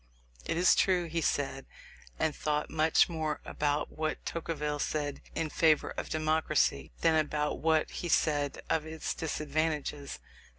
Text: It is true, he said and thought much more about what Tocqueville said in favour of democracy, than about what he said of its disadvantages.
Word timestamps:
It 0.47 0.57
is 0.57 0.73
true, 0.73 1.05
he 1.05 1.21
said 1.21 1.67
and 2.17 2.35
thought 2.35 2.71
much 2.71 3.07
more 3.07 3.39
about 3.45 3.91
what 3.91 4.25
Tocqueville 4.25 4.79
said 4.79 5.21
in 5.35 5.51
favour 5.51 5.91
of 5.91 6.09
democracy, 6.09 6.91
than 7.01 7.13
about 7.19 7.59
what 7.59 7.91
he 7.91 8.09
said 8.09 8.63
of 8.67 8.87
its 8.87 9.13
disadvantages. 9.13 10.17